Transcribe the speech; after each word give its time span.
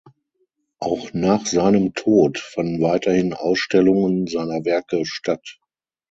Auch 0.79 1.13
nach 1.13 1.45
seinem 1.45 1.93
Tod 1.93 2.39
fanden 2.39 2.81
weiterhin 2.81 3.35
Ausstellungen 3.35 4.25
seiner 4.25 4.65
Werke 4.65 5.05
statt. 5.05 5.59